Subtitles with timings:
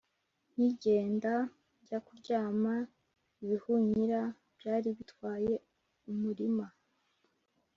[0.51, 1.33] nkigenda
[1.81, 2.75] njya kuryama
[3.43, 4.21] ibihunyira
[4.57, 5.53] byari bitwaye
[6.11, 6.65] umurima,